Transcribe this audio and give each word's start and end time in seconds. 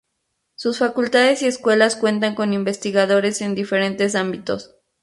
Sus 0.55 0.79
facultades 0.79 1.43
y 1.43 1.45
escuelas 1.45 1.95
cuentan 1.95 2.33
con 2.33 2.53
investigadores 2.53 3.39
en 3.41 3.53
diferentes 3.53 4.15
ámbitos. 4.15 4.75